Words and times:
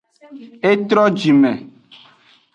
E 0.69 0.71
tro 0.87 1.03
jime. 1.19 1.53